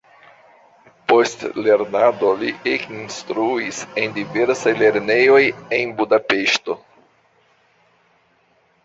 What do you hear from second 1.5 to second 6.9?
lernado li ekinstruis en diversaj lernejoj en Budapeŝto.